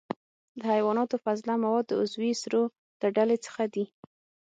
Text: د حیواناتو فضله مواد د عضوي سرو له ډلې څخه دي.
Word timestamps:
د 0.57 0.59
حیواناتو 0.73 1.15
فضله 1.25 1.53
مواد 1.63 1.85
د 1.87 1.91
عضوي 2.01 2.31
سرو 2.41 2.63
له 3.01 3.07
ډلې 3.15 3.37
څخه 3.45 3.63
دي. 3.73 3.85